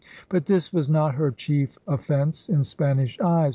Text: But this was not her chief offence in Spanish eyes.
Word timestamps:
But 0.29 0.47
this 0.47 0.73
was 0.73 0.89
not 0.89 1.13
her 1.13 1.29
chief 1.29 1.77
offence 1.87 2.49
in 2.49 2.63
Spanish 2.63 3.19
eyes. 3.19 3.49